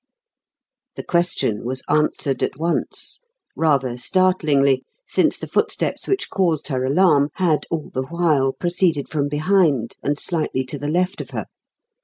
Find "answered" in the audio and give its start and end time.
1.87-2.41